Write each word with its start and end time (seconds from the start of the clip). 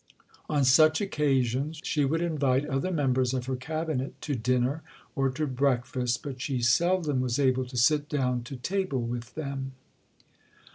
On 0.49 0.63
such 0.63 0.99
occasions 0.99 1.79
she 1.83 2.05
would 2.05 2.23
invite 2.23 2.65
other 2.65 2.89
members 2.91 3.35
of 3.35 3.45
her 3.45 3.55
"Cabinet" 3.55 4.19
to 4.23 4.33
dinner 4.33 4.81
or 5.15 5.29
to 5.29 5.45
breakfast, 5.45 6.23
but 6.23 6.41
she 6.41 6.59
seldom 6.59 7.21
was 7.21 7.37
able 7.37 7.67
to 7.67 7.77
sit 7.77 8.09
down 8.09 8.41
to 8.45 8.55
table 8.55 9.01
with 9.03 9.35
them. 9.35 9.73